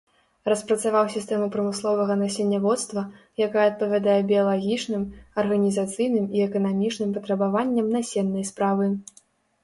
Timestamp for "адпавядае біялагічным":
3.71-5.03